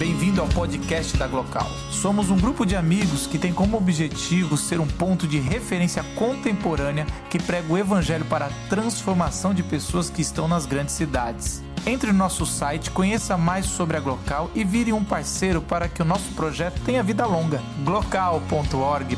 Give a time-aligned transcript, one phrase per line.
[0.00, 1.68] Bem-vindo ao podcast da Glocal.
[1.90, 7.04] Somos um grupo de amigos que tem como objetivo ser um ponto de referência contemporânea
[7.28, 11.62] que prega o evangelho para a transformação de pessoas que estão nas grandes cidades.
[11.86, 16.00] Entre no nosso site, conheça mais sobre a Glocal e vire um parceiro para que
[16.00, 17.60] o nosso projeto tenha vida longa.
[17.84, 19.14] glocal.org.br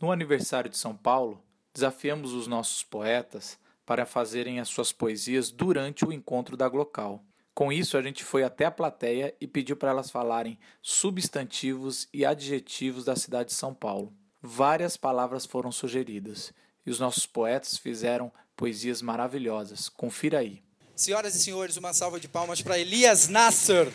[0.00, 1.38] No aniversário de São Paulo,
[1.74, 7.24] desafiamos os nossos poetas para fazerem as suas poesias durante o encontro da Glocal.
[7.54, 12.26] Com isso, a gente foi até a plateia e pediu para elas falarem substantivos e
[12.26, 14.12] adjetivos da cidade de São Paulo.
[14.42, 16.52] Várias palavras foram sugeridas
[16.84, 19.88] e os nossos poetas fizeram poesias maravilhosas.
[19.88, 20.62] Confira aí.
[20.94, 23.90] Senhoras e senhores, uma salva de palmas para Elias Nasser.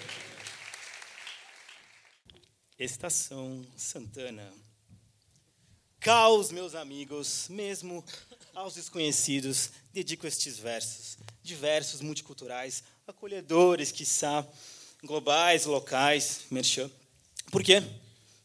[2.80, 4.52] Estação Santana.
[6.02, 8.04] Caos, meus amigos, mesmo
[8.56, 14.44] aos desconhecidos, dedico estes versos, diversos, multiculturais, acolhedores, quiçá,
[15.04, 16.90] globais, locais, merchan.
[17.52, 17.84] Por quê?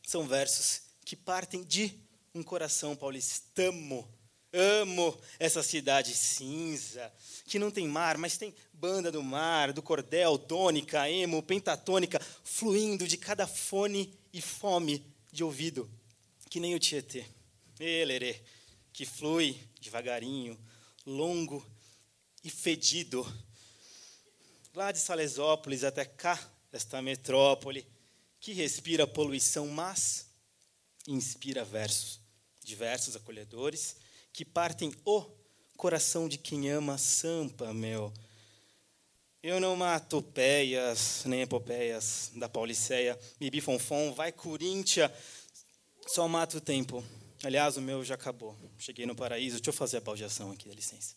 [0.07, 1.99] São versos que partem de
[2.35, 4.07] um coração paulistano.
[4.53, 7.11] Amo essa cidade cinza,
[7.47, 13.09] que não tem mar, mas tem banda do mar, do cordel, tônica, emo, pentatônica, fluindo
[13.09, 15.91] de cada fone e fome de ouvido,
[16.51, 17.35] que nem o Tietê.
[17.79, 18.41] Elerê,
[18.93, 20.59] que flui devagarinho,
[21.05, 21.65] longo
[22.43, 23.27] e fedido.
[24.75, 26.39] Lá de Salesópolis até cá,
[26.73, 27.87] esta metrópole,
[28.41, 30.27] que respira poluição, mas
[31.07, 32.21] inspira versos,
[32.63, 33.97] diversos acolhedores,
[34.33, 35.25] que partem o
[35.77, 38.13] coração de quem ama Sampa, meu.
[39.43, 45.13] Eu não mato peias, nem epopeias da Pauliceia, Bibi Fonfon, vai Coríntia,
[46.07, 47.05] só mato o tempo.
[47.47, 48.57] Aliás, o meu já acabou.
[48.77, 49.59] Cheguei no paraíso.
[49.59, 51.15] Deixa eu fazer a baldeação aqui, dá licença.